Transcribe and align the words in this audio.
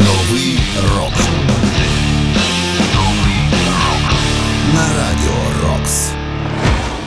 Новий 0.00 0.58
рок. 0.96 1.12
На 4.74 4.86
радіо 4.96 5.68
Рокс. 5.68 6.08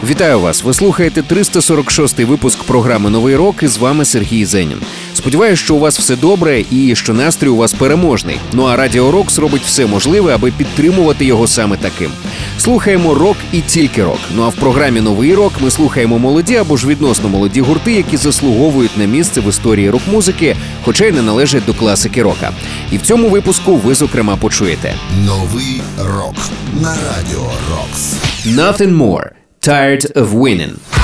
Вітаю 0.10 0.40
вас! 0.40 0.64
Ви 0.64 0.74
слухаєте 0.74 1.22
346-й 1.22 2.24
випуск 2.24 2.64
програми 2.64 3.10
Новий 3.10 3.36
рок 3.36 3.64
і 3.64 3.68
з 3.68 3.78
вами 3.78 4.06
Сергій 4.06 4.46
Зенін. 4.46 4.82
Сподіваюсь, 5.24 5.60
що 5.60 5.76
у 5.76 5.80
вас 5.80 6.00
все 6.00 6.16
добре 6.16 6.64
і 6.72 6.96
що 6.96 7.14
настрій 7.14 7.48
у 7.48 7.56
вас 7.56 7.74
переможний. 7.74 8.40
Ну 8.54 8.64
а 8.64 8.76
Радіо 8.76 9.12
Рокс 9.12 9.38
робить 9.40 9.62
все 9.66 9.86
можливе, 9.86 10.36
аби 10.36 10.52
підтримувати 10.52 11.26
його 11.26 11.48
саме 11.48 11.78
таким. 11.78 12.12
Слухаємо 12.58 13.14
рок 13.14 13.38
і 13.52 13.62
тільки 13.62 14.04
рок. 14.04 14.20
Ну 14.36 14.44
а 14.44 14.48
в 14.48 14.56
програмі 14.56 15.02
Новий 15.02 15.36
рок 15.36 15.54
ми 15.60 15.72
слухаємо 15.72 16.20
молоді 16.20 16.56
або 16.56 16.78
ж 16.78 16.88
відносно 16.88 17.30
молоді 17.30 17.62
гурти, 17.62 17.94
які 17.94 18.18
заслуговують 18.18 18.98
на 18.98 19.06
місце 19.06 19.42
в 19.42 19.50
історії 19.50 19.90
рок-музики, 19.90 20.56
хоча 20.86 21.06
й 21.06 21.12
не 21.12 21.22
належать 21.22 21.66
до 21.66 21.74
класики 21.74 22.24
рока. 22.24 22.52
І 22.92 22.98
в 22.98 23.02
цьому 23.02 23.30
випуску 23.30 23.76
ви 23.76 23.96
зокрема 23.96 24.36
почуєте 24.36 24.96
Новий 25.26 25.82
рок. 25.98 26.36
На 26.82 26.90
радіо 26.90 27.52
Рокс. 27.72 28.14
Nothing 28.46 28.98
More– 28.98 29.26
Tired 29.68 30.14
of 30.14 30.30
Winning. 30.30 31.03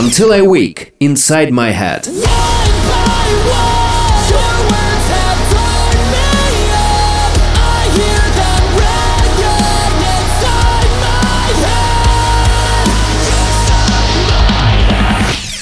Until 0.00 0.32
I 0.32 0.42
wake 0.42 0.94
Inside 1.00 1.52
My 1.52 1.72
Head. 1.72 2.06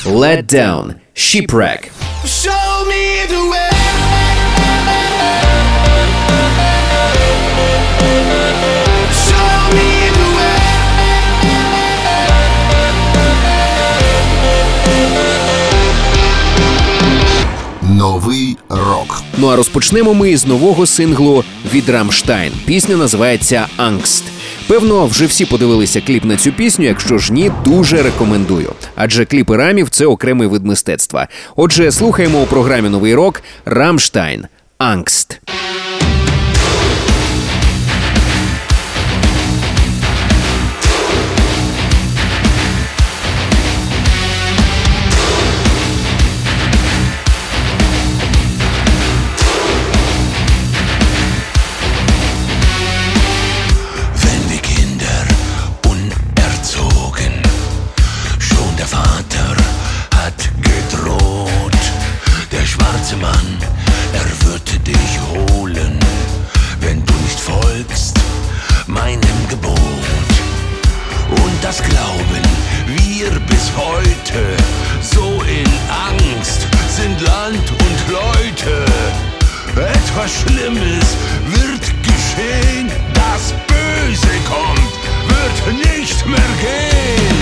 Let 0.05 0.47
Down, 0.47 1.01
Shipwreck. 1.15 1.91
Show 2.27 2.85
me 2.87 3.25
the 3.25 3.49
way. 3.51 3.76
Новий 17.97 18.57
рок. 18.69 19.23
Ну 19.39 19.49
а 19.49 19.57
розпочнемо 19.57 20.15
ми 20.15 20.37
з 20.37 20.47
нового 20.47 20.87
синглу 20.87 21.45
від 21.73 21.89
Рамштайн. 21.89 22.53
Пісня 22.67 22.97
називається 22.97 23.67
Ангст. 23.77 24.25
Певно, 24.67 25.07
вже 25.07 25.27
всі 25.27 25.45
подивилися 25.45 26.01
кліп 26.01 26.25
на 26.25 26.37
цю 26.37 26.53
пісню. 26.53 26.85
Якщо 26.85 27.19
ж 27.19 27.33
ні, 27.33 27.53
дуже 27.65 28.03
рекомендую. 28.03 28.73
Адже 28.97 29.25
кліпи 29.25 29.57
рамів 29.57 29.89
це 29.89 30.07
окремий 30.07 30.49
вид 30.49 30.67
мистецтва. 30.67 31.29
Отже, 31.57 31.93
слухаємо 31.93 32.43
у 32.43 32.47
програмі 32.47 32.89
Новий 32.89 33.15
рок 33.15 33.43
Рамштайн 33.65 34.47
Angst. 34.79 35.39
Heute, 73.77 74.57
so 75.01 75.43
in 75.43 75.67
Angst 75.89 76.67
sind 76.89 77.21
Land 77.21 77.71
und 77.71 77.99
Leute. 78.09 78.85
Etwas 79.77 80.33
Schlimmes 80.41 81.07
wird 81.45 81.87
geschehen, 82.03 82.91
das 83.13 83.53
Böse 83.69 84.35
kommt, 84.49 84.93
wird 85.29 85.59
nicht 85.77 86.27
mehr 86.27 86.53
gehen. 86.61 87.39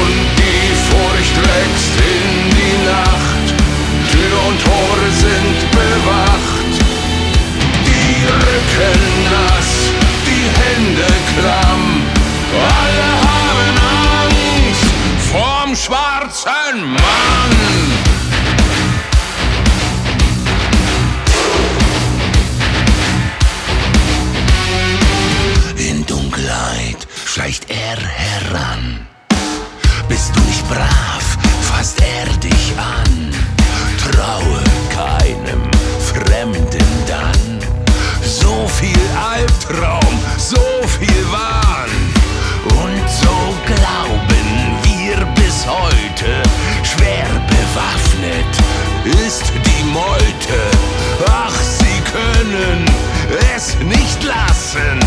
Und 0.00 0.20
die 0.38 0.68
Furcht 0.86 1.36
wächst 1.36 1.94
in 2.12 2.50
die 2.58 2.78
Nacht, 2.84 3.46
Tür 4.10 4.38
und 4.48 4.58
Tore 4.60 5.08
sind 5.12 5.58
bewacht. 5.70 6.72
Die 7.86 8.24
Rücken 8.26 9.00
nass, 9.30 9.72
die 10.26 10.46
Hände 10.60 11.06
klamm, 11.38 11.71
es 53.62 53.78
nicht 53.84 54.24
lassen, 54.24 55.01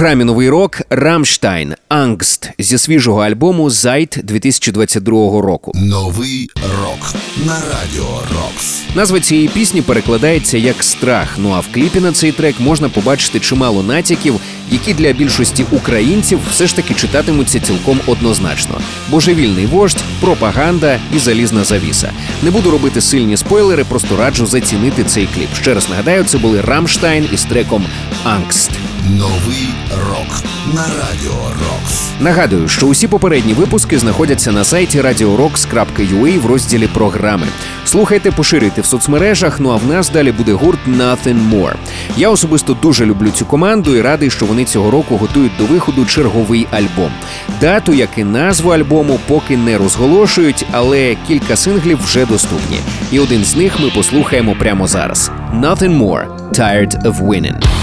програмі 0.00 0.24
новий 0.24 0.48
рок 0.48 0.80
Рамштайн 0.90 1.74
Ангст 1.88 2.50
зі 2.58 2.78
свіжого 2.78 3.20
альбому 3.20 3.70
Зайт 3.70 4.18
2022 4.24 5.40
року. 5.40 5.72
Новий 5.74 6.50
рок 6.56 7.14
на 7.46 7.54
радіо 7.54 8.22
Рокс. 8.34 8.82
Назва 8.94 9.20
цієї 9.20 9.48
пісні 9.48 9.82
перекладається 9.82 10.58
як 10.58 10.84
страх. 10.84 11.28
Ну 11.38 11.52
а 11.52 11.60
в 11.60 11.66
кліпі 11.74 12.00
на 12.00 12.12
цей 12.12 12.32
трек 12.32 12.60
можна 12.60 12.88
побачити 12.88 13.40
чимало 13.40 13.82
натяків, 13.82 14.34
які 14.70 14.94
для 14.94 15.12
більшості 15.12 15.64
українців 15.70 16.38
все 16.50 16.66
ж 16.66 16.76
таки 16.76 16.94
читатимуться 16.94 17.60
цілком 17.60 18.00
однозначно: 18.06 18.80
божевільний 19.08 19.66
вождь, 19.66 20.04
пропаганда 20.20 21.00
і 21.16 21.18
залізна 21.18 21.64
завіса. 21.64 22.12
Не 22.42 22.50
буду 22.50 22.70
робити 22.70 23.00
сильні 23.00 23.36
спойлери, 23.36 23.84
просто 23.84 24.16
раджу 24.16 24.46
зацінити 24.46 25.04
цей 25.04 25.28
кліп. 25.34 25.54
Ще 25.54 25.74
раз 25.74 25.88
нагадаю, 25.90 26.24
це 26.24 26.38
були 26.38 26.60
Рамштайн 26.60 27.28
із 27.32 27.44
треком 27.44 27.84
Ангст. 28.24 28.70
Новий 29.08 29.68
рок 30.08 30.42
на 30.74 30.82
радіо 30.82 31.48
Рокс. 31.48 32.10
Нагадую, 32.20 32.68
що 32.68 32.86
усі 32.86 33.08
попередні 33.08 33.52
випуски 33.52 33.98
знаходяться 33.98 34.52
на 34.52 34.64
сайті 34.64 35.00
radiorocks.ua 35.00 36.40
в 36.40 36.46
розділі 36.46 36.86
програми. 36.86 37.46
Слухайте, 37.84 38.30
поширюйте 38.30 38.80
в 38.80 38.86
соцмережах. 38.86 39.60
Ну 39.60 39.70
а 39.70 39.76
в 39.76 39.86
нас 39.86 40.10
далі 40.10 40.32
буде 40.32 40.52
гурт 40.52 40.78
Nothing 40.88 41.50
More. 41.50 41.74
Я 42.16 42.28
особисто 42.28 42.74
дуже 42.74 43.06
люблю 43.06 43.30
цю 43.30 43.46
команду 43.46 43.96
і 43.96 44.00
радий, 44.00 44.30
що 44.30 44.46
вони 44.46 44.64
цього 44.64 44.90
року 44.90 45.16
готують 45.16 45.52
до 45.58 45.64
виходу 45.64 46.04
черговий 46.06 46.66
альбом. 46.70 47.12
Дату, 47.60 47.92
як 47.92 48.10
і 48.16 48.24
назву 48.24 48.70
альбому, 48.70 49.18
поки 49.26 49.56
не 49.56 49.78
розголошують, 49.78 50.66
але 50.72 51.16
кілька 51.26 51.56
синглів 51.56 52.04
вже 52.04 52.26
доступні. 52.26 52.80
І 53.12 53.20
один 53.20 53.44
з 53.44 53.56
них 53.56 53.80
ми 53.80 53.90
послухаємо 53.90 54.56
прямо 54.58 54.86
зараз: 54.86 55.30
Nothing 55.54 55.98
More– 55.98 56.26
Tired 56.52 57.02
of 57.02 57.26
Winning. 57.26 57.79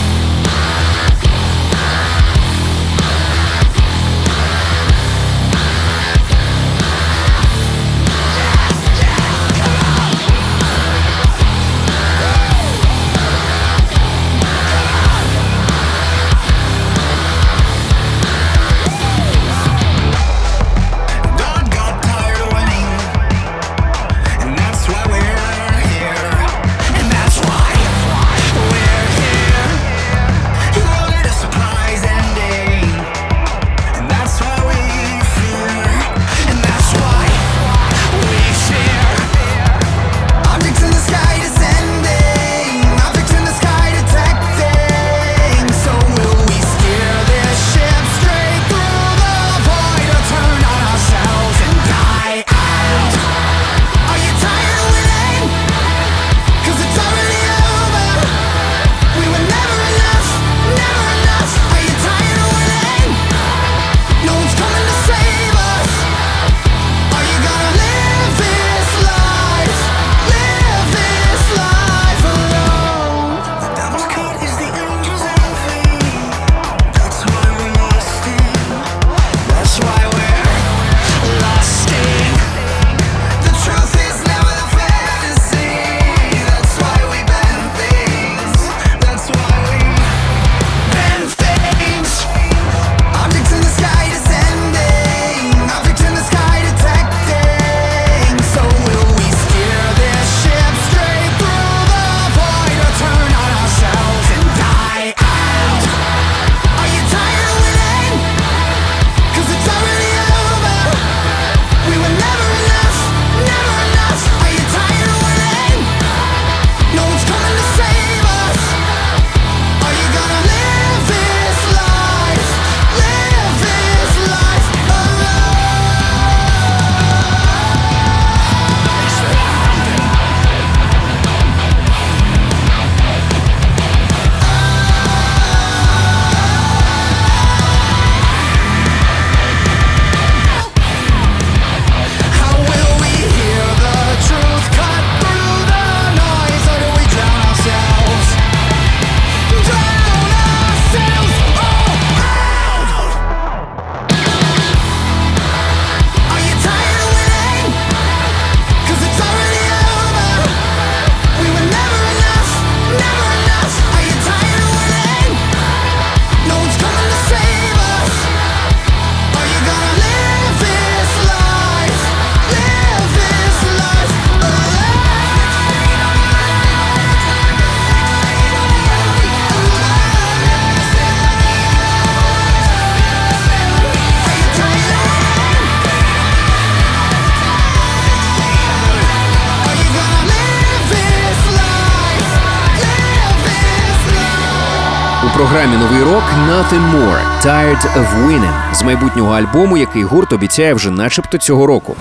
Програмі 195.50 195.78
Новий 195.78 196.04
рок 196.04 196.24
Nothing 196.50 196.92
More– 196.96 197.42
Tired 197.46 197.98
of 197.98 198.28
Winning 198.28 198.76
з 198.76 198.84
майбутнього 198.84 199.34
альбому, 199.34 199.78
який 199.78 200.04
гурт 200.04 200.34
обіцяє 200.34 200.74
вже 200.74 200.92
начебто 200.92 201.38
цього 201.38 201.68
року. 201.68 201.96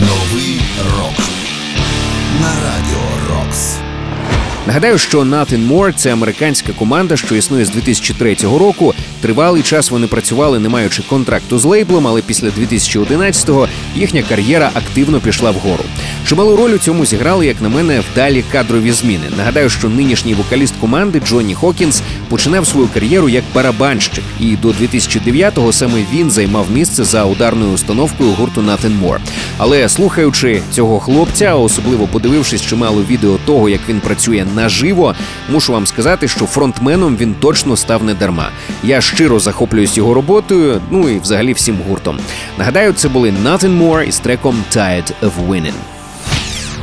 Новий 0.00 0.60
рок 0.98 1.18
на 2.40 2.48
радіо 2.48 3.04
Рокс. 3.30 3.76
Нагадаю, 4.66 4.98
що 4.98 5.20
Nothing 5.20 5.68
More– 5.68 5.92
це 5.96 6.12
американська 6.12 6.72
команда, 6.72 7.16
що 7.16 7.34
існує 7.34 7.64
з 7.64 7.70
2003 7.70 8.36
року. 8.42 8.94
Тривалий 9.20 9.62
час 9.62 9.90
вони 9.90 10.06
працювали, 10.06 10.58
не 10.58 10.68
маючи 10.68 11.02
контракту 11.02 11.58
з 11.58 11.64
лейблом, 11.64 12.06
але 12.06 12.22
після 12.22 12.48
2011-го 12.48 13.68
їхня 13.94 14.22
кар'єра 14.22 14.70
активно 14.74 15.20
пішла 15.20 15.50
вгору. 15.50 15.84
Чималу 16.26 16.56
роль 16.56 16.70
у 16.70 16.78
цьому 16.78 17.06
зіграли, 17.06 17.46
як 17.46 17.62
на 17.62 17.68
мене, 17.68 18.02
вдалі 18.12 18.44
кадрові 18.52 18.92
зміни. 18.92 19.24
Нагадаю, 19.36 19.70
що 19.70 19.88
нинішній 19.88 20.34
вокаліст 20.34 20.74
команди 20.80 21.20
Джонні 21.20 21.54
Хокінс 21.54 22.02
починав 22.28 22.66
свою 22.66 22.88
кар'єру 22.94 23.28
як 23.28 23.44
барабанщик, 23.54 24.24
і 24.40 24.56
до 24.56 24.68
2009-го 24.68 25.72
саме 25.72 26.04
він 26.12 26.30
займав 26.30 26.70
місце 26.70 27.04
за 27.04 27.24
ударною 27.24 27.72
установкою 27.72 28.30
гурту 28.30 28.60
Nothing 28.60 29.00
More. 29.02 29.18
Але 29.58 29.88
слухаючи 29.88 30.62
цього 30.70 31.00
хлопця, 31.00 31.54
особливо 31.54 32.06
подивившись 32.06 32.62
чимало 32.62 33.02
відео 33.10 33.38
того, 33.46 33.68
як 33.68 33.80
він 33.88 34.00
працює 34.00 34.46
наживо, 34.54 35.14
мушу 35.48 35.72
вам 35.72 35.86
сказати, 35.86 36.28
що 36.28 36.46
фронтменом 36.46 37.16
він 37.16 37.34
точно 37.34 37.76
став 37.76 38.04
не 38.04 38.14
дарма. 38.14 38.48
Я 38.82 39.00
щиро 39.00 39.40
захоплююсь 39.40 39.96
його 39.96 40.14
роботою, 40.14 40.80
ну 40.90 41.08
і 41.08 41.18
взагалі 41.18 41.52
всім 41.52 41.78
гуртом. 41.88 42.18
Нагадаю, 42.58 42.92
це 42.92 43.08
були 43.08 43.34
Nothing 43.44 43.78
More 43.78 44.02
із 44.02 44.18
треком 44.18 44.64
Tired 44.72 45.12
of 45.22 45.30
Winning. 45.48 45.93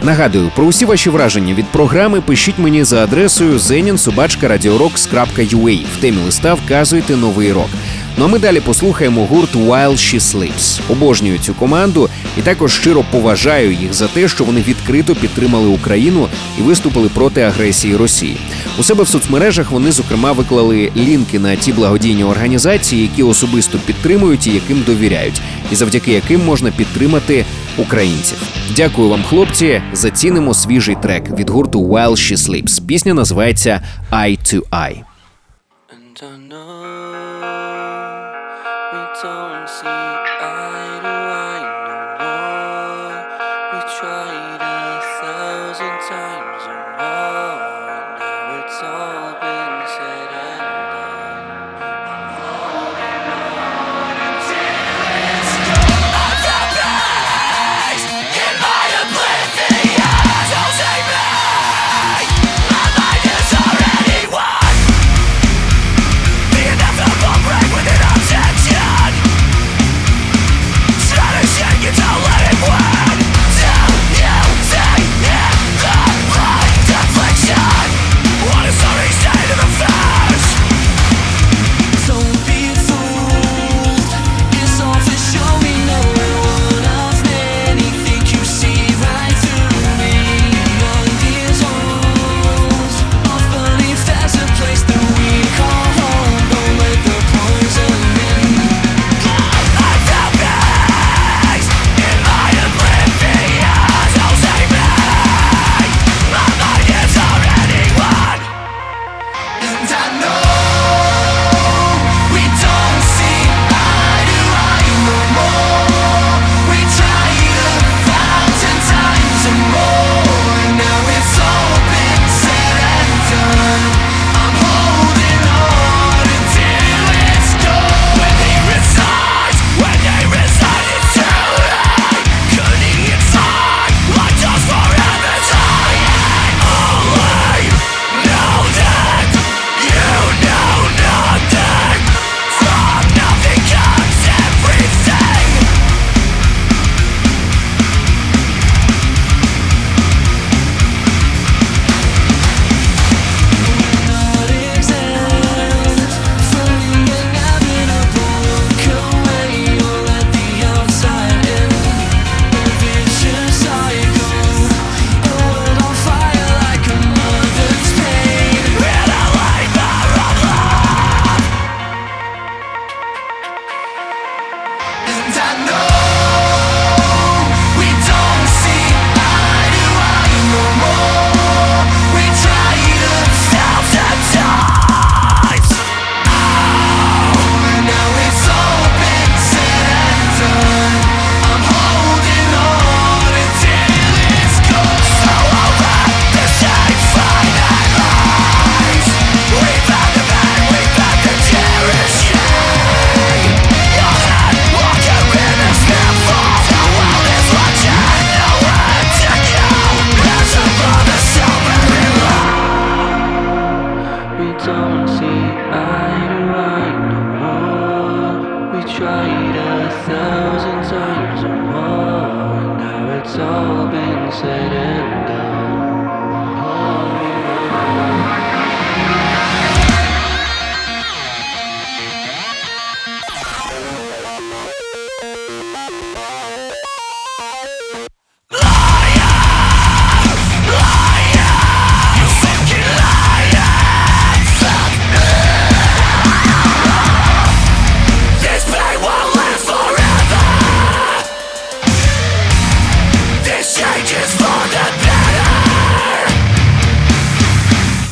Нагадую, 0.03 0.51
про 0.55 0.65
усі 0.65 0.85
ваші 0.85 1.09
враження 1.09 1.53
від 1.53 1.65
програми 1.65 2.21
пишіть 2.21 2.59
мені 2.59 2.83
за 2.83 3.03
адресою 3.03 3.57
zeninsobachka.radiorocks.ua. 3.57 5.85
В 5.97 6.01
темі 6.01 6.17
листа 6.25 6.53
вказуйте 6.53 7.15
новий 7.15 7.53
рок. 7.53 7.69
Ну 8.17 8.25
а 8.25 8.27
ми 8.27 8.39
далі 8.39 8.59
послухаємо 8.59 9.25
гурт 9.25 9.55
While 9.55 9.91
She 9.91 10.19
Sleeps. 10.19 10.81
Обожнюю 10.89 11.37
цю 11.37 11.53
команду 11.53 12.09
і 12.37 12.41
також 12.41 12.73
щиро 12.73 13.03
поважаю 13.11 13.71
їх 13.71 13.93
за 13.93 14.07
те, 14.07 14.27
що 14.27 14.43
вони 14.43 14.61
відкрито 14.61 15.15
підтримали 15.15 15.67
Україну 15.67 16.27
і 16.59 16.61
виступили 16.61 17.09
проти 17.09 17.41
агресії 17.41 17.95
Росії. 17.95 18.37
У 18.79 18.83
себе 18.83 19.03
в 19.03 19.07
соцмережах 19.07 19.71
вони 19.71 19.91
зокрема 19.91 20.31
виклали 20.31 20.91
лінки 20.97 21.39
на 21.39 21.55
ті 21.55 21.73
благодійні 21.73 22.23
організації, 22.23 23.01
які 23.01 23.23
особисто 23.23 23.77
підтримують 23.77 24.47
і 24.47 24.53
яким 24.53 24.83
довіряють, 24.85 25.41
і 25.71 25.75
завдяки 25.75 26.11
яким 26.11 26.45
можна 26.45 26.71
підтримати 26.71 27.45
українців. 27.77 28.37
Дякую 28.75 29.09
вам, 29.09 29.23
хлопці. 29.23 29.81
Зацінимо 29.93 30.53
свіжий 30.53 30.95
трек 31.01 31.31
від 31.31 31.49
гурту 31.49 31.81
While 31.87 32.11
She 32.11 32.37
Sleeps. 32.37 32.85
Пісня 32.85 33.13
називається 33.13 33.81
Eye 34.11 34.39
to 34.39 34.61
Eye. 34.69 35.03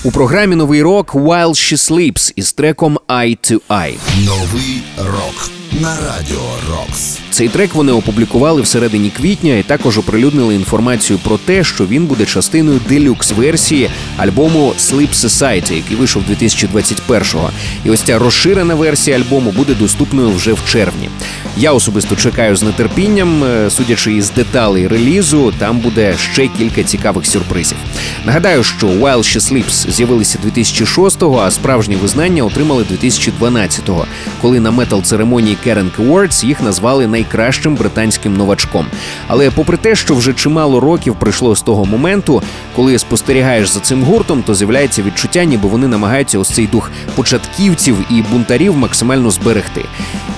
У 0.09 0.11
програмі 0.11 0.55
новий 0.55 0.81
рок 0.81 1.15
While 1.15 1.49
She 1.49 1.91
Sleeps 1.91 2.33
із 2.35 2.53
треком 2.53 2.99
Eye 3.07 3.37
to 3.51 3.59
Eye. 3.69 3.97
Новий 4.25 4.83
рок 4.97 5.58
на 5.79 5.95
радіо 5.95 6.41
Рокс. 6.69 7.19
Цей 7.29 7.49
трек 7.49 7.75
вони 7.75 7.91
опублікували 7.91 8.61
всередині 8.61 9.09
квітня 9.09 9.55
і 9.55 9.63
також 9.63 9.97
оприлюднили 9.97 10.55
інформацію 10.55 11.19
про 11.19 11.37
те, 11.37 11.63
що 11.63 11.85
він 11.85 12.05
буде 12.05 12.25
частиною 12.25 12.79
делюкс-версії 12.89 13.89
альбому 14.17 14.73
Sleep 14.79 15.13
Society, 15.13 15.73
який 15.73 15.97
вийшов 15.97 16.23
2021-го. 16.29 17.49
І 17.85 17.89
ось 17.89 18.01
ця 18.01 18.19
розширена 18.19 18.75
версія 18.75 19.17
альбому 19.17 19.51
буде 19.51 19.73
доступною 19.73 20.29
вже 20.29 20.53
в 20.53 20.59
червні. 20.65 21.09
Я 21.57 21.71
особисто 21.71 22.15
чекаю 22.15 22.55
з 22.55 22.71
нетерпінням, 22.71 23.43
е, 23.43 23.69
судячи 23.69 24.13
із 24.13 24.31
деталей 24.31 24.87
релізу, 24.87 25.53
там 25.57 25.79
буде 25.79 26.15
ще 26.31 26.47
кілька 26.47 26.83
цікавих 26.83 27.25
сюрпризів. 27.25 27.77
Нагадаю, 28.25 28.63
що 28.63 28.87
While 28.87 29.17
She 29.17 29.39
Sleeps 29.39 29.91
з'явилися 29.91 30.39
2006-го, 30.45 31.39
а 31.39 31.51
справжнє 31.51 31.95
визнання 31.95 32.43
отримали 32.43 32.83
2012-го, 32.83 34.05
коли 34.41 34.59
на 34.59 34.71
метал-церемонії 34.71 35.57
Kerrang 35.69 35.91
Awards 35.99 36.45
їх 36.45 36.61
назвали 36.61 37.07
найкращим 37.07 37.75
британським 37.75 38.37
новачком. 38.37 38.85
Але 39.27 39.51
попри 39.51 39.77
те, 39.77 39.95
що 39.95 40.15
вже 40.15 40.33
чимало 40.33 40.79
років 40.79 41.15
пройшло 41.19 41.55
з 41.55 41.61
того 41.61 41.85
моменту, 41.85 42.41
коли 42.75 42.99
спостерігаєш 42.99 43.69
за 43.69 43.79
цим 43.79 44.03
гуртом, 44.03 44.43
то 44.43 44.55
з'являється 44.55 45.01
відчуття, 45.01 45.43
ніби 45.43 45.69
вони 45.69 45.87
намагаються 45.87 46.39
ось 46.39 46.49
цей 46.49 46.67
дух 46.67 46.91
початківців 47.15 47.97
і 48.09 48.21
бунтарів 48.21 48.77
максимально 48.77 49.31
зберегти. 49.31 49.85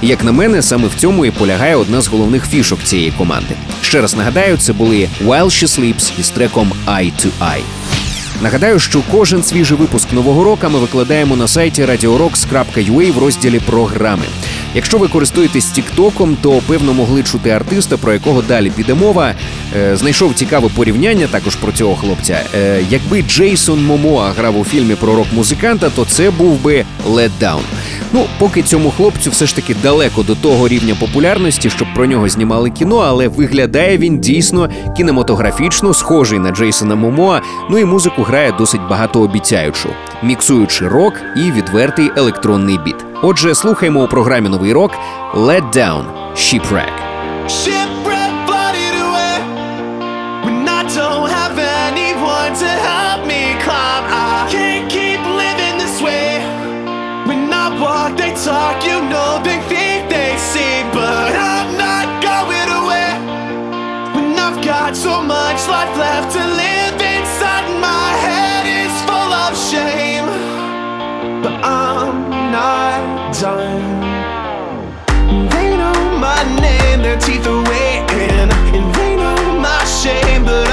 Як 0.01 0.23
на 0.23 0.31
мене, 0.31 0.61
саме 0.61 0.87
в 0.87 0.95
цьому 0.95 1.25
і 1.25 1.31
полягає 1.31 1.75
одна 1.75 2.01
з 2.01 2.07
головних 2.07 2.47
фішок 2.47 2.79
цієї 2.83 3.11
команди. 3.11 3.55
Ще 3.81 4.01
раз 4.01 4.15
нагадаю, 4.15 4.57
це 4.57 4.73
були 4.73 5.09
While 5.25 5.45
She 5.45 5.67
Sleeps 5.67 6.11
із 6.19 6.29
треком 6.29 6.71
Eye 6.87 7.11
to 7.11 7.27
Eye. 7.41 7.63
Нагадаю, 8.41 8.79
що 8.79 9.01
кожен 9.11 9.43
свіжий 9.43 9.77
випуск 9.77 10.13
нового 10.13 10.43
року 10.43 10.67
ми 10.69 10.79
викладаємо 10.79 11.35
на 11.35 11.47
сайті 11.47 11.85
radiorocks.ua 11.85 13.13
в 13.13 13.17
розділі 13.17 13.59
програми. 13.59 14.23
Якщо 14.75 14.97
ви 14.97 15.07
користуєтесь 15.07 15.71
Тіктоком, 15.71 16.37
то 16.41 16.51
певно 16.67 16.93
могли 16.93 17.23
чути 17.23 17.49
артиста, 17.49 17.97
про 17.97 18.13
якого 18.13 18.41
далі 18.41 18.71
піде 18.75 18.93
мова. 18.93 19.33
Е, 19.77 19.97
знайшов 19.97 20.33
цікаве 20.33 20.69
порівняння 20.75 21.27
також 21.27 21.55
про 21.55 21.71
цього 21.71 21.95
хлопця. 21.95 22.41
Е, 22.55 22.83
якби 22.89 23.21
Джейсон 23.21 23.85
Момоа 23.85 24.31
грав 24.31 24.59
у 24.59 24.65
фільмі 24.65 24.95
про 24.95 25.15
рок-музиканта, 25.15 25.89
то 25.89 26.05
це 26.05 26.31
був 26.31 26.61
би 26.61 26.85
Down. 27.07 27.61
Ну, 28.13 28.25
поки 28.39 28.61
цьому 28.61 28.91
хлопцю 28.91 29.29
все 29.29 29.45
ж 29.45 29.55
таки 29.55 29.75
далеко 29.83 30.23
до 30.23 30.35
того 30.35 30.67
рівня 30.67 30.95
популярності, 30.99 31.69
щоб 31.69 31.87
про 31.95 32.05
нього 32.05 32.29
знімали 32.29 32.69
кіно, 32.69 32.97
але 32.97 33.27
виглядає 33.27 33.97
він 33.97 34.19
дійсно 34.19 34.69
кінематографічно, 34.97 35.93
схожий 35.93 36.39
на 36.39 36.51
Джейсона 36.51 36.95
Момоа. 36.95 37.41
Ну 37.69 37.77
і 37.77 37.85
музику 37.85 38.23
грає 38.23 38.55
досить 38.57 38.81
багатообіцяючу, 38.89 39.89
міксуючи 40.23 40.87
рок 40.87 41.13
і 41.37 41.51
відвертий 41.51 42.11
електронний 42.17 42.79
біт. 42.85 42.95
Отже, 43.21 43.55
слухаємо 43.55 44.03
у 44.03 44.07
програмі 44.07 44.49
Новий 44.49 44.73
рок 44.73 44.91
Let 45.35 45.73
Down 45.73 46.03
Shipwreck. 46.35 46.91
Got 64.91 64.97
so 64.97 65.21
much 65.21 65.67
life 65.69 65.97
left 65.97 66.33
to 66.33 66.39
live 66.39 66.93
inside, 66.95 67.65
my 67.79 68.09
head 68.25 68.65
is 68.67 68.93
full 69.07 69.31
of 69.45 69.55
shame, 69.55 70.25
but 71.41 71.53
I'm 71.63 72.29
not 72.51 73.33
done. 73.39 74.01
They 75.49 75.77
know 75.77 76.17
my 76.19 76.43
name, 76.59 77.01
their 77.03 77.17
teeth 77.17 77.47
are 77.47 77.63
waiting, 77.63 78.49
and 78.75 78.95
they 78.95 79.15
know 79.15 79.59
my 79.59 79.83
shame, 79.85 80.43
but 80.43 80.70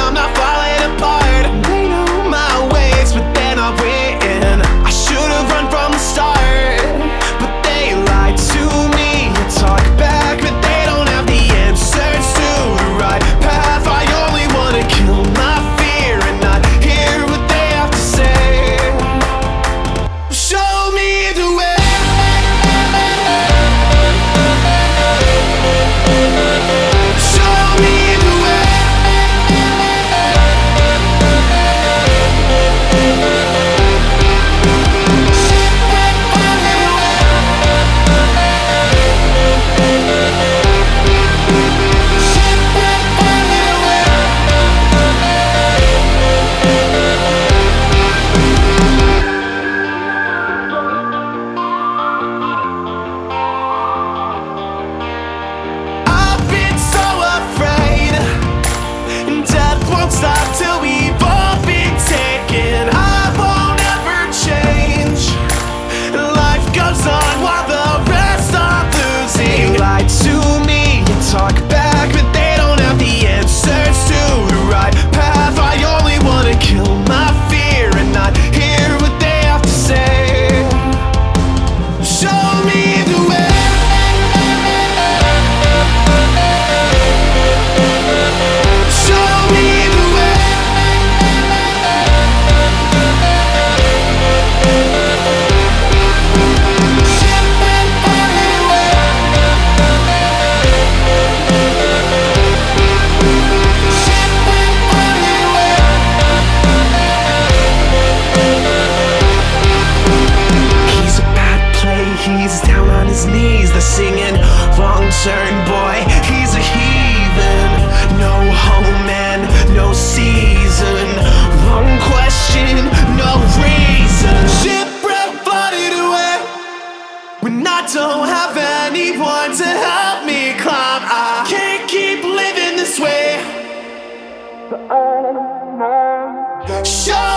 Show 136.68 137.27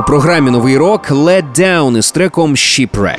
У 0.00 0.02
програмі 0.02 0.50
новий 0.50 0.76
рок 0.76 1.10
Let 1.10 1.44
Down 1.58 1.98
із 1.98 2.10
треком 2.10 2.54
Shipwreck. 2.54 3.18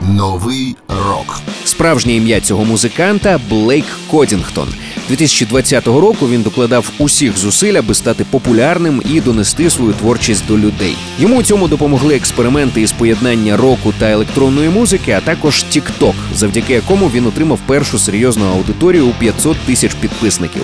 Новий 0.00 0.76
рок. 0.88 1.40
Справжнє 1.64 2.12
ім'я 2.12 2.40
цього 2.40 2.64
музиканта 2.64 3.40
Блейк 3.50 3.84
Кодінгтон. 4.10 4.68
2020 5.08 5.86
року 5.86 6.28
він 6.28 6.42
докладав 6.42 6.90
усіх 6.98 7.38
зусиль, 7.38 7.74
аби 7.74 7.94
стати 7.94 8.24
популярним 8.30 9.02
і 9.10 9.20
донести 9.20 9.70
свою 9.70 9.92
творчість 9.92 10.46
до 10.46 10.58
людей. 10.58 10.96
Йому 11.18 11.36
у 11.36 11.42
цьому 11.42 11.68
допомогли 11.68 12.14
експерименти 12.14 12.80
із 12.80 12.92
поєднання 12.92 13.56
року 13.56 13.94
та 13.98 14.10
електронної 14.10 14.68
музики, 14.68 15.12
а 15.12 15.20
також 15.20 15.64
TikTok, 15.72 16.14
завдяки 16.34 16.72
якому 16.72 17.10
він 17.14 17.26
отримав 17.26 17.58
першу 17.66 17.98
серйозну 17.98 18.46
аудиторію 18.46 19.06
у 19.06 19.12
500 19.12 19.56
тисяч 19.56 19.94
підписників. 19.94 20.62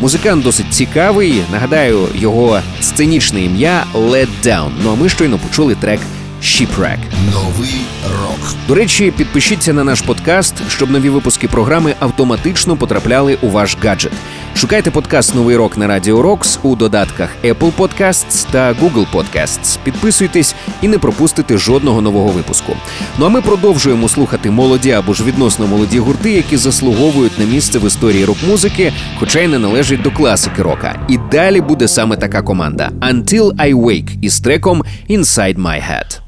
Музикант 0.00 0.42
досить 0.42 0.74
цікавий. 0.74 1.42
Нагадаю, 1.52 2.08
його 2.14 2.60
сценічне 2.80 3.42
ім'я 3.42 3.84
Let 3.94 4.28
Down. 4.44 4.70
Ну 4.84 4.92
а 4.92 4.94
ми 4.94 5.08
щойно 5.08 5.38
почули 5.38 5.74
трек 5.74 6.00
Shipwreck. 6.42 6.98
Новий 7.32 7.80
рок. 8.20 8.54
До 8.68 8.74
речі, 8.74 9.12
підпишіться 9.16 9.72
на 9.72 9.84
наш 9.84 10.00
подкаст, 10.00 10.54
щоб 10.68 10.90
нові 10.90 11.08
випуски 11.08 11.48
програми 11.48 11.94
автоматично 11.98 12.76
потрапляли 12.76 13.38
у 13.42 13.48
ваш 13.48 13.76
гаджет. 13.82 14.12
Шукайте 14.54 14.90
подкаст 14.90 15.34
Новий 15.34 15.56
рок 15.56 15.76
на 15.76 15.86
Радіо 15.86 16.22
Рокс 16.22 16.58
у 16.62 16.76
додатках 16.76 17.30
Apple 17.44 17.72
Podcasts 17.78 18.46
та 18.50 18.72
Google 18.72 19.06
Podcasts. 19.12 19.78
Підписуйтесь 19.84 20.54
і 20.82 20.88
не 20.88 20.98
пропустите 20.98 21.58
жодного 21.58 22.00
нового 22.00 22.28
випуску. 22.28 22.72
Ну 23.18 23.26
а 23.26 23.28
ми 23.28 23.40
продовжуємо 23.40 24.08
слухати 24.08 24.50
молоді 24.50 24.90
або 24.90 25.14
ж 25.14 25.24
відносно 25.24 25.66
молоді 25.66 25.98
гурти, 25.98 26.32
які 26.32 26.56
заслуговують 26.56 27.38
на 27.38 27.44
місце 27.44 27.78
в 27.78 27.86
історії 27.86 28.24
рок-музики, 28.24 28.92
хоча 29.18 29.40
й 29.40 29.48
не 29.48 29.58
належать 29.58 30.02
до 30.02 30.10
класики 30.10 30.62
рока. 30.62 31.06
І 31.08 31.18
далі 31.32 31.60
буде 31.60 31.88
саме 31.88 32.16
така 32.16 32.42
команда 32.42 32.90
Until 33.00 33.56
I 33.56 33.74
Wake 33.74 34.18
із 34.22 34.40
треком 34.40 34.84
Inside 35.10 35.58
My 35.58 35.82
Head. 35.90 36.19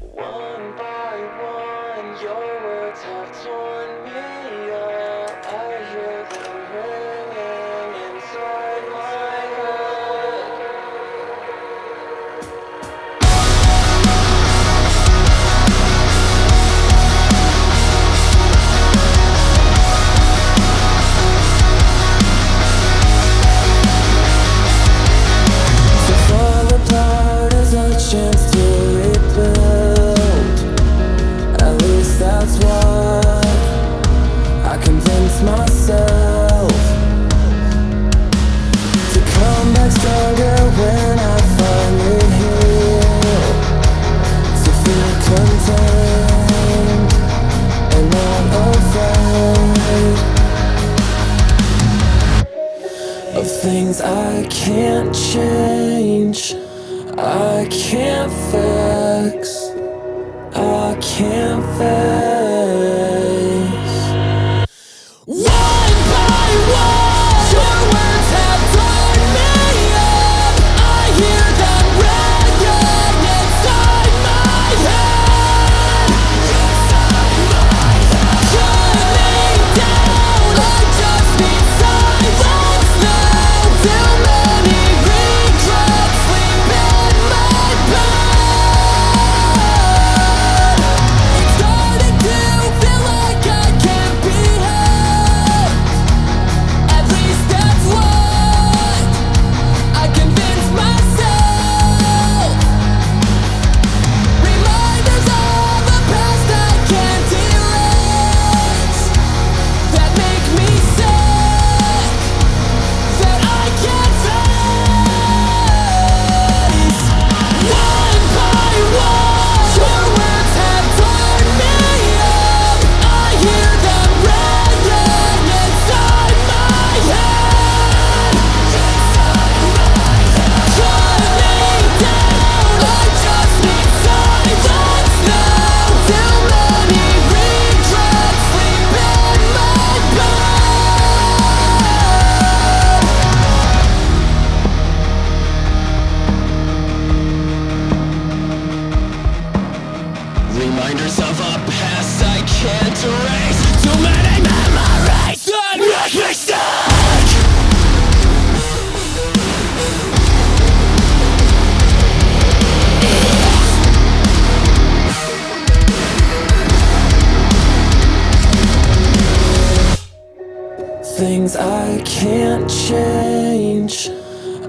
Things 171.23 171.55
I 171.55 172.01
can't 172.03 172.69
change, 172.69 174.09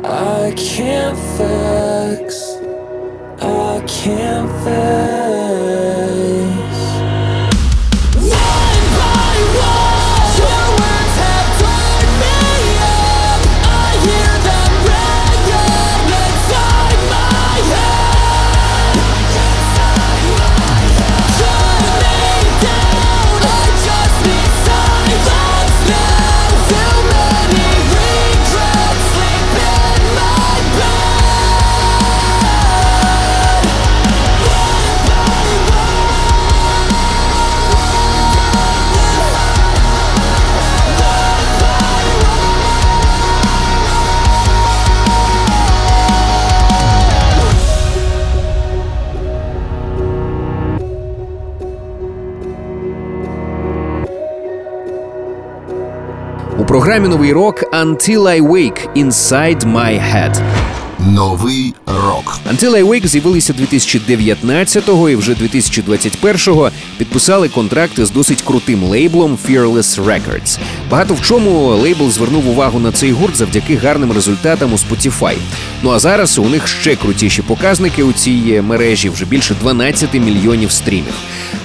I 0.04 0.54
can't 0.56 1.18
fix, 1.36 2.58
I 3.42 3.84
can't 3.88 4.48
face. 4.62 5.83
У 56.64 56.66
програмі 56.66 57.08
новий 57.08 57.32
рок 57.32 57.62
Until 57.72 58.22
I 58.22 58.42
Wake 58.42 58.88
Inside 58.96 59.64
My 59.64 60.00
Head. 60.14 60.42
Новий 60.98 61.74
рок. 61.86 62.38
Until 62.52 62.70
I 62.70 62.84
Wake 62.84 63.06
з'явилися 63.06 63.52
2019-го 63.52 65.10
і 65.10 65.16
вже 65.16 65.32
2021-го 65.32 66.70
підписали 66.98 67.48
контракти 67.48 68.06
з 68.06 68.10
досить 68.10 68.42
крутим 68.42 68.82
лейблом 68.84 69.38
Fearless 69.48 70.04
Records. 70.04 70.58
Багато 70.90 71.14
в 71.14 71.22
чому 71.22 71.66
лейбл 71.66 72.10
звернув 72.10 72.48
увагу 72.48 72.78
на 72.78 72.92
цей 72.92 73.12
гурт 73.12 73.36
завдяки 73.36 73.76
гарним 73.76 74.12
результатам 74.12 74.72
у 74.72 74.76
Spotify. 74.76 75.36
Ну 75.82 75.90
а 75.90 75.98
зараз 75.98 76.38
у 76.38 76.48
них 76.48 76.68
ще 76.68 76.96
крутіші 76.96 77.42
показники 77.42 78.02
у 78.02 78.12
цій 78.12 78.62
мережі 78.66 79.08
вже 79.08 79.24
більше 79.24 79.54
12 79.60 80.14
мільйонів 80.14 80.70
стрімів. 80.70 81.14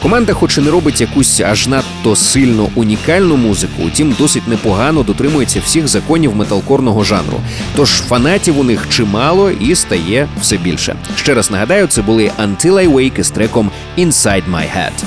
Команда, 0.01 0.33
хоч 0.33 0.57
і 0.57 0.61
не 0.61 0.71
робить 0.71 1.01
якусь 1.01 1.39
аж 1.39 1.67
надто 1.67 2.15
сильно 2.15 2.69
унікальну 2.75 3.37
музику, 3.37 3.83
утім 3.85 4.15
досить 4.19 4.47
непогано 4.47 5.03
дотримується 5.03 5.59
всіх 5.59 5.87
законів 5.87 6.35
металкорного 6.35 7.03
жанру. 7.03 7.41
Тож 7.75 7.89
фанатів 7.89 8.59
у 8.59 8.63
них 8.63 8.89
чимало 8.89 9.51
і 9.51 9.75
стає 9.75 10.27
все 10.41 10.57
більше. 10.57 10.95
Ще 11.15 11.33
раз 11.33 11.51
нагадаю, 11.51 11.87
це 11.87 12.01
були 12.01 12.31
Until 12.43 12.73
I 12.73 12.93
Wake 12.93 13.19
із 13.19 13.29
треком 13.31 13.71
Inside 13.97 14.43
My 14.51 14.65
Head. 14.77 15.03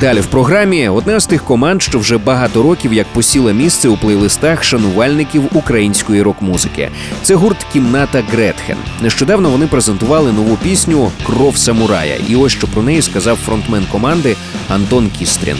Далі 0.00 0.20
в 0.20 0.26
програмі 0.26 0.88
одна 0.88 1.20
з 1.20 1.26
тих 1.26 1.44
команд, 1.44 1.82
що 1.82 1.98
вже 1.98 2.18
багато 2.18 2.62
років 2.62 2.92
як 2.92 3.06
посіла 3.06 3.52
місце 3.52 3.88
у 3.88 3.96
плейлистах 3.96 4.64
шанувальників 4.64 5.42
української 5.52 6.22
рок-музики. 6.22 6.90
Це 7.22 7.34
гурт 7.34 7.66
Кімната 7.72 8.22
Гретхен. 8.32 8.76
Нещодавно 9.02 9.50
вони 9.50 9.66
презентували 9.66 10.32
нову 10.32 10.56
пісню 10.56 11.10
Кров 11.26 11.56
самурая. 11.56 12.16
І 12.28 12.36
ось 12.36 12.52
що 12.52 12.66
про 12.66 12.82
неї 12.82 13.02
сказав 13.02 13.36
фронтмен 13.36 13.86
команди 13.92 14.36
Антон 14.68 15.10
Кістрін. 15.18 15.56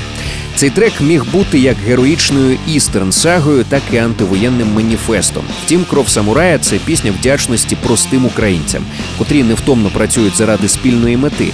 Цей 0.57 0.70
трек 0.70 1.01
міг 1.01 1.25
бути 1.33 1.59
як 1.59 1.77
героїчною 1.77 2.59
істерн-сагою, 2.68 3.64
так 3.68 3.83
і 3.92 3.96
антивоєнним 3.96 4.75
маніфестом. 4.75 5.44
Втім, 5.64 5.85
кров 5.85 6.09
самурая 6.09 6.59
це 6.59 6.77
пісня 6.77 7.12
вдячності 7.20 7.77
простим 7.77 8.27
українцям, 8.27 8.85
котрі 9.18 9.42
невтомно 9.42 9.88
працюють 9.88 10.37
заради 10.37 10.68
спільної 10.68 11.16
мети. 11.16 11.53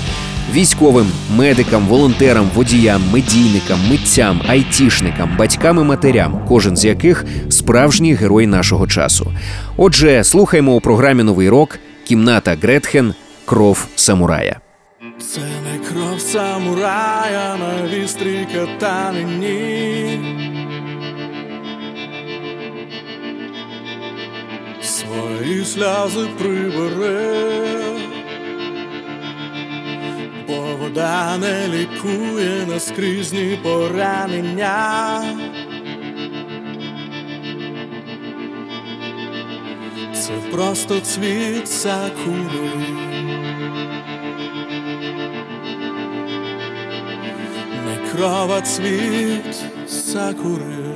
Військовим, 0.53 1.07
медикам, 1.37 1.87
волонтерам, 1.87 2.51
водіям, 2.55 3.03
медійникам, 3.13 3.79
митцям, 3.91 4.43
айтішникам, 4.49 5.37
батькам 5.39 5.79
і 5.79 5.83
матерям, 5.83 6.45
кожен 6.49 6.77
з 6.77 6.85
яких 6.85 7.25
справжній 7.49 8.15
герой 8.15 8.47
нашого 8.47 8.87
часу. 8.87 9.33
Отже, 9.77 10.25
слухаймо 10.25 10.75
у 10.75 10.81
програмі 10.81 11.23
Новий 11.23 11.49
рок 11.49 11.79
Кімната 12.05 12.57
Гретхен 12.63 13.15
Кров 13.45 13.87
самурая. 13.97 14.61
Це 15.19 15.41
не 15.41 15.79
кров 15.89 16.21
самурая 16.21 17.57
на 17.57 17.89
вістрій 17.89 18.47
катанині. 18.55 20.21
Свої 24.83 25.65
сльози 25.65 26.27
прибере, 26.39 27.92
вода 30.61 31.39
не 31.39 31.69
лікує 31.69 32.67
наскрізні 32.67 33.59
поранення. 33.63 35.25
Це 40.15 40.33
просто 40.51 41.01
цвіт 41.01 41.69
сакури. 41.69 42.71
не 47.87 48.11
крова 48.11 48.61
цвіт 48.61 49.65
сакури. 49.87 50.92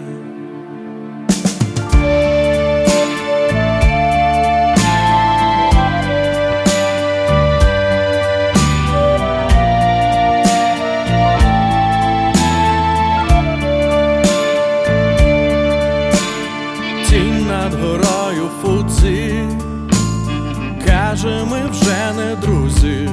Каже, 21.17 21.45
ми 21.45 21.71
вже 21.71 22.13
не 22.17 22.37
друзі. 22.37 23.11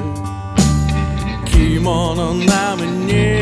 Кімоно 1.51 2.33
на 2.33 2.75
мені 2.75 3.41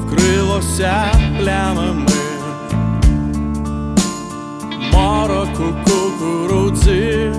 вкрилося 0.00 1.04
плямами 1.40 2.06
мороку 4.92 5.64
кукурудзі 5.84 7.32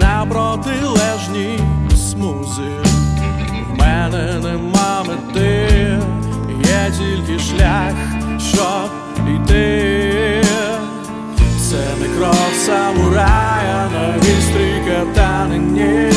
на 0.00 0.26
протилежній 0.26 1.58
смузі. 1.96 2.70
В 3.70 3.78
мене 3.78 4.40
нема 4.42 5.04
мети, 5.08 5.98
є 6.58 6.92
тільки 6.98 7.38
шлях, 7.38 7.94
щоб 8.38 8.90
йти. 9.28 10.03
Це 11.74 11.96
не 12.00 12.08
кров 12.16 12.52
самурая 12.66 13.90
на 13.92 14.14
гістрій 14.22 14.82
катанині. 14.86 16.12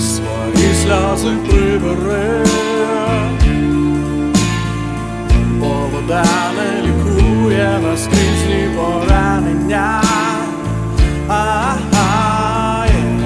Свої 0.00 0.74
сльози 0.82 1.36
прибере, 1.48 2.44
бо 5.58 5.88
вода 5.92 6.24
не 6.56 6.82
лікує 6.82 7.80
наскрізні 7.82 8.68
поранення. 8.76 10.02
А-а, 11.28 12.86
є. 12.86 13.20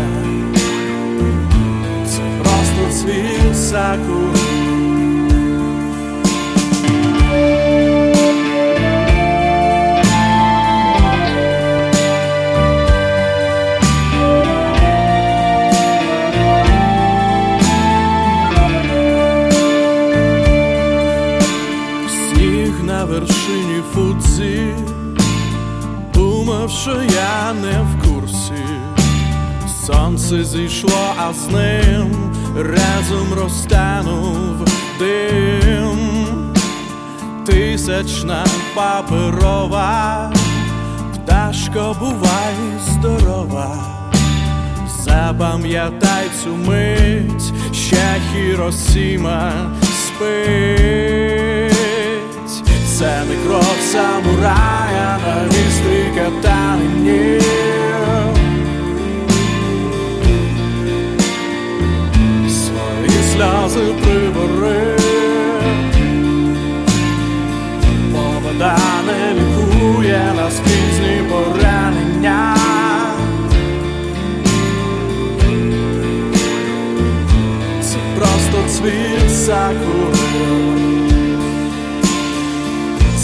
Це 2.07 2.21
просто 2.43 3.01
цвіт 3.01 3.59
сакури. 3.59 4.34
Сонце 30.29 30.45
зійшло, 30.45 31.15
а 31.19 31.33
з 31.33 31.49
ним 31.49 32.33
разом 32.57 33.35
розтанув 33.35 34.69
дим 34.99 35.99
Тисячна 37.47 38.45
паперова 38.75 40.33
Пташко, 41.15 41.97
бувай 42.01 42.55
здорова 42.89 43.77
Запам'ятай 45.05 46.27
цю 46.43 46.57
мить, 46.57 47.53
ще 47.73 48.21
Хіросіма 48.33 49.53
спить. 49.83 50.55
Це 52.99 53.25
не 53.29 53.37
кров 53.47 53.77
самурая 53.93 55.19
на 55.27 55.45
вістрі 55.49 56.05
катанині. 56.15 57.41
Сльози 63.35 63.95
прибери, 64.03 64.97
бо 68.13 68.23
вода 68.43 68.79
не 69.07 69.35
лікує 69.35 70.33
наскрізні 70.37 71.23
поранення. 71.31 72.57
Це 77.83 77.97
просто 78.19 78.69
цвіт 78.69 79.37
сакури. 79.37 80.55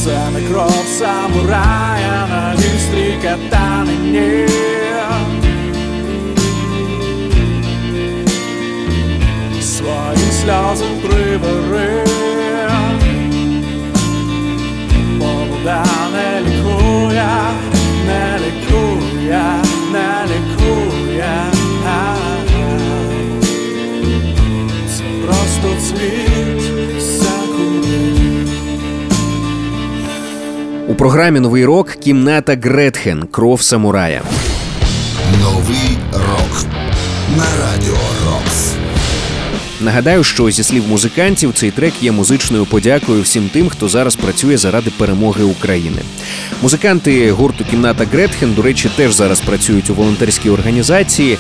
Це 0.05 0.31
не 0.35 0.49
кров 0.49 0.85
самурая 0.99 2.27
на 2.31 2.55
вістрі 2.55 3.19
катанині 3.23 4.47
сльози 10.43 10.85
прибери 11.03 12.05
Бо 15.19 15.27
вода 15.27 15.85
не 16.13 16.41
лікує, 16.41 17.29
не 18.07 18.39
лікує, 18.39 19.43
не 19.93 20.25
лікує 20.27 21.45
Це 24.97 25.05
просто 25.27 25.81
цвіт 25.81 26.61
У 30.91 30.95
програмі 30.95 31.41
новий 31.41 31.65
рок 31.65 31.91
кімната 31.91 32.57
Гретхен 32.63 33.27
Кров 33.31 33.63
самурая. 33.63 34.23
Новий 35.41 35.99
рок 36.13 36.65
на 37.37 37.45
радіо. 37.63 38.20
Нагадаю, 39.81 40.25
що 40.25 40.51
зі 40.51 40.63
слів 40.63 40.89
музикантів 40.89 41.53
цей 41.55 41.71
трек 41.71 41.95
є 42.03 42.13
музичною 42.13 42.67
подякою 42.67 43.23
всім 43.23 43.49
тим, 43.49 43.69
хто 43.69 43.89
зараз 43.89 44.17
працює 44.17 44.57
заради 44.57 44.91
перемоги 44.91 45.45
України. 45.45 46.03
Музиканти 46.63 47.33
гурту 47.33 47.65
Кімната 47.71 48.05
Гретхен, 48.13 48.55
до 48.55 48.63
речі, 48.63 48.91
теж 48.97 49.13
зараз 49.13 49.41
працюють 49.41 49.91
у 49.91 49.95
волонтерській 49.95 50.51
організації. 50.51 51.39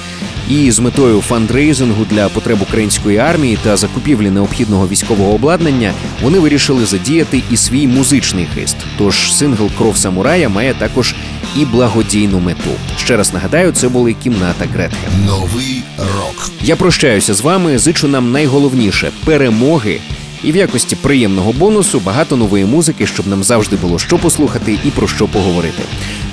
І 0.49 0.71
з 0.71 0.79
метою 0.79 1.21
фандрейзингу 1.21 2.05
для 2.11 2.29
потреб 2.29 2.63
української 2.63 3.19
армії 3.19 3.59
та 3.63 3.77
закупівлі 3.77 4.31
необхідного 4.31 4.89
військового 4.89 5.35
обладнання 5.35 5.93
вони 6.23 6.39
вирішили 6.39 6.87
задіяти 6.87 7.43
і 7.51 7.57
свій 7.57 7.87
музичний 7.87 8.47
хист. 8.55 8.77
Тож 8.99 9.35
сингл 9.35 9.71
Кров 9.79 9.97
самурая 9.97 10.49
має 10.49 10.75
також 10.75 11.15
і 11.57 11.65
благодійну 11.65 12.41
мету. 12.41 12.71
Ще 12.99 13.17
раз 13.17 13.35
нагадаю, 13.35 13.73
це 13.73 13.89
були 13.89 14.15
кімната 14.15 14.65
Гретхен. 14.73 15.25
Новий 15.27 15.83
рок. 15.99 16.40
Я 16.63 16.77
прощаюся 16.77 17.35
з 17.35 17.41
вами. 17.41 17.79
Зичу 17.79 18.09
нам 18.09 18.33
найголовніше 18.33 19.11
перемоги. 19.25 20.01
І 20.45 20.53
в 20.53 20.57
якості 20.57 20.97
приємного 20.97 21.53
бонусу 21.53 22.01
багато 22.01 22.37
нової 22.37 22.65
музики, 22.65 23.07
щоб 23.07 23.27
нам 23.27 23.45
завжди 23.45 23.77
було 23.77 23.99
що 23.99 24.19
послухати 24.19 24.79
і 24.85 24.91
про 24.91 25.09
що 25.09 25.29
поговорити. 25.29 25.83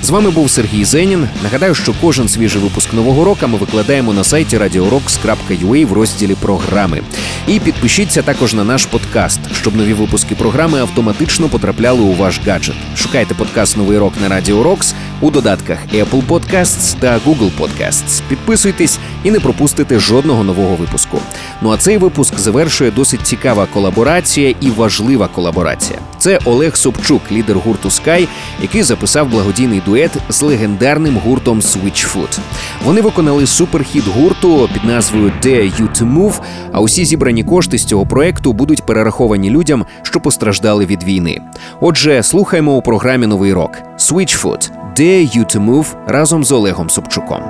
З 0.02 0.10
вами 0.10 0.30
був 0.30 0.50
Сергій 0.50 0.84
Зенін. 0.84 1.28
Нагадаю, 1.42 1.74
що 1.74 1.94
кожен 2.00 2.28
свіжий 2.28 2.62
випуск 2.62 2.92
нового 2.92 3.24
року 3.24 3.46
ми 3.48 3.58
викладаємо 3.58 4.12
на 4.12 4.24
сайті 4.24 4.58
radiorocks.ua 4.58 5.86
в 5.86 5.92
розділі 5.92 6.34
програми. 6.34 7.02
І 7.48 7.60
підпишіться 7.60 8.22
також 8.22 8.54
на 8.54 8.64
наш 8.64 8.86
подкаст, 8.86 9.40
щоб 9.60 9.76
нові 9.76 9.92
випуски 9.92 10.34
програми 10.34 10.80
автоматично 10.80 11.48
потрапляли 11.48 12.00
у 12.00 12.12
ваш 12.12 12.40
гаджет. 12.46 12.74
Шукайте 12.96 13.34
подкаст 13.34 13.76
Новий 13.76 13.98
рок 13.98 14.12
на 14.22 14.28
Радіо 14.28 14.62
Рокс 14.62 14.94
у 15.20 15.30
додатках 15.30 15.78
Apple 15.94 16.26
Podcasts 16.26 16.96
та 16.98 17.18
Google 17.26 17.50
Podcasts. 17.58 18.22
Підписуйтесь 18.28 18.98
і 19.24 19.30
не 19.30 19.40
пропустите 19.40 19.98
жодного 19.98 20.44
нового 20.44 20.76
випуску. 20.76 21.18
Ну 21.62 21.70
а 21.70 21.76
цей 21.76 21.98
випуск 21.98 22.38
завершує 22.38 22.90
досить 22.90 23.26
цікава 23.26 23.66
колаборація 23.66 24.54
і 24.60 24.70
важлива 24.70 25.28
колаборація. 25.28 25.98
Це 26.18 26.38
Олег 26.44 26.76
Собчук, 26.76 27.22
лідер 27.32 27.58
гурту 27.58 27.88
Sky, 27.88 28.28
який 28.62 28.82
записав 28.82 29.28
благодійний 29.28 29.82
дует 29.88 30.16
з 30.28 30.42
легендарним 30.42 31.16
гуртом 31.16 31.60
Switchfoot. 31.60 32.38
Вони 32.84 33.00
виконали 33.00 33.46
суперхіт 33.46 34.04
гурту 34.06 34.68
під 34.72 34.84
назвою 34.84 35.32
Dare 35.42 35.80
You 35.80 35.88
To 35.88 36.14
Move, 36.14 36.40
а 36.72 36.80
усі 36.80 37.04
зібрані 37.04 37.44
кошти 37.44 37.78
з 37.78 37.84
цього 37.84 38.06
проекту 38.06 38.52
будуть 38.52 38.86
перераховані 38.86 39.50
людям, 39.50 39.86
що 40.02 40.20
постраждали 40.20 40.86
від 40.86 41.02
війни. 41.02 41.40
Отже, 41.80 42.22
слухаємо 42.22 42.76
у 42.76 42.82
програмі 42.82 43.26
Новий 43.26 43.52
рок 43.52 43.72
Switchfoot 43.98 44.70
Dare 44.96 45.38
You 45.38 45.56
To 45.56 45.66
Move 45.66 45.86
разом 46.06 46.44
з 46.44 46.52
Олегом 46.52 46.90
Собчуком. 46.90 47.42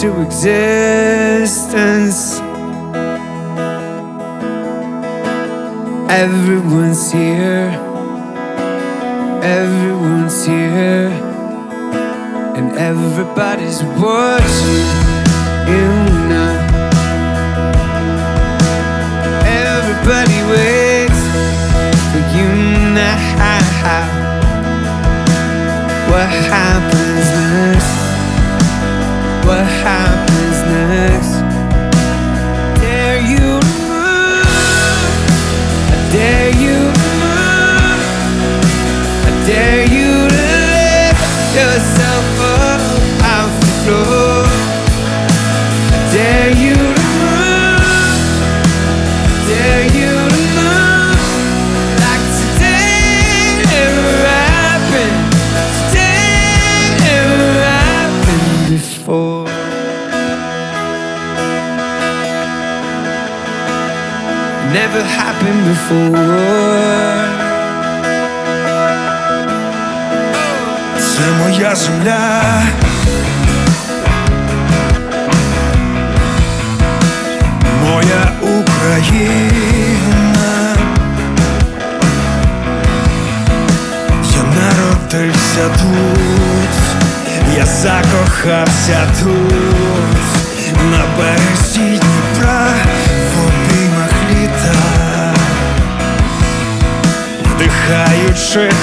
to 0.00 0.20
exist. 0.20 0.75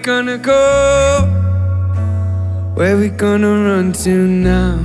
gonna 0.04 0.36
go? 0.36 1.22
Where 2.74 2.98
we 2.98 3.08
gonna 3.08 3.48
run 3.48 3.94
to 4.04 4.10
now? 4.10 4.84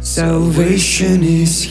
Salvation 0.00 1.22
is 1.22 1.67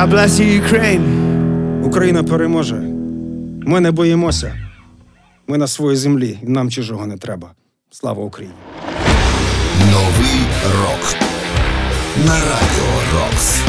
God 0.00 0.10
bless 0.10 0.40
you, 0.40 0.62
Ukraine. 0.62 1.04
Україна 1.84 2.22
переможе. 2.22 2.74
Ми 3.66 3.80
не 3.80 3.90
боїмося. 3.90 4.56
Ми 5.46 5.58
на 5.58 5.66
своїй 5.66 5.96
землі, 5.96 6.38
і 6.42 6.46
нам 6.48 6.70
чужого 6.70 7.06
не 7.06 7.16
треба. 7.16 7.50
Слава 7.90 8.24
Україні! 8.24 8.54
Новий 9.92 10.40
рок 10.64 11.16
на 12.26 12.34
радіо 12.34 13.00
Рокс. 13.14 13.62